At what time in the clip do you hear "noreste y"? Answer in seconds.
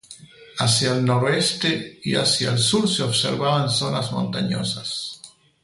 1.05-2.15